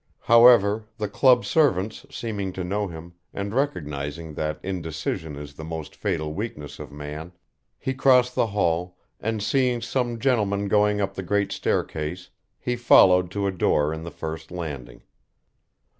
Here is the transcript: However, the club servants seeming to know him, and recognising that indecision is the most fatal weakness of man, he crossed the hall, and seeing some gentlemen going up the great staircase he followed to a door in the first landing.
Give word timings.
However, 0.21 0.85
the 0.97 1.07
club 1.07 1.45
servants 1.45 2.07
seeming 2.09 2.53
to 2.53 2.63
know 2.63 2.87
him, 2.87 3.13
and 3.35 3.53
recognising 3.53 4.33
that 4.33 4.59
indecision 4.63 5.35
is 5.35 5.53
the 5.53 5.63
most 5.63 5.95
fatal 5.95 6.33
weakness 6.33 6.79
of 6.79 6.91
man, 6.91 7.33
he 7.77 7.93
crossed 7.93 8.33
the 8.33 8.47
hall, 8.47 8.97
and 9.19 9.43
seeing 9.43 9.79
some 9.79 10.17
gentlemen 10.17 10.67
going 10.67 11.01
up 11.01 11.13
the 11.13 11.21
great 11.21 11.51
staircase 11.51 12.31
he 12.59 12.75
followed 12.75 13.29
to 13.29 13.45
a 13.45 13.51
door 13.51 13.93
in 13.93 14.01
the 14.01 14.09
first 14.09 14.49
landing. 14.49 15.03